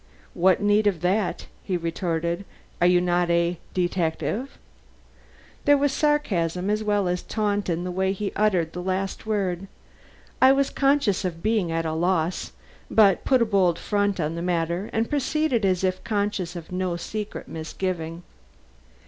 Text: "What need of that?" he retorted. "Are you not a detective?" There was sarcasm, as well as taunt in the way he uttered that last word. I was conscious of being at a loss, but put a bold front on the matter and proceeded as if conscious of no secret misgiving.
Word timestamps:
"What 0.33 0.63
need 0.63 0.87
of 0.87 1.01
that?" 1.01 1.45
he 1.63 1.77
retorted. 1.77 2.43
"Are 2.81 2.87
you 2.87 2.99
not 2.99 3.29
a 3.29 3.59
detective?" 3.75 4.57
There 5.65 5.77
was 5.77 5.91
sarcasm, 5.91 6.71
as 6.71 6.83
well 6.83 7.07
as 7.07 7.21
taunt 7.21 7.69
in 7.69 7.83
the 7.83 7.91
way 7.91 8.11
he 8.11 8.31
uttered 8.35 8.73
that 8.73 8.79
last 8.79 9.27
word. 9.27 9.67
I 10.41 10.53
was 10.53 10.71
conscious 10.71 11.23
of 11.23 11.43
being 11.43 11.71
at 11.71 11.85
a 11.85 11.93
loss, 11.93 12.51
but 12.89 13.25
put 13.25 13.43
a 13.43 13.45
bold 13.45 13.77
front 13.77 14.19
on 14.19 14.33
the 14.33 14.41
matter 14.41 14.89
and 14.91 15.07
proceeded 15.07 15.65
as 15.65 15.83
if 15.83 16.03
conscious 16.03 16.55
of 16.55 16.71
no 16.71 16.95
secret 16.97 17.47
misgiving. 17.47 18.23